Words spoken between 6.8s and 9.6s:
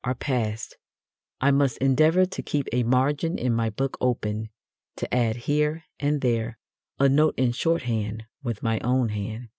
a note in shorthand with my own hand.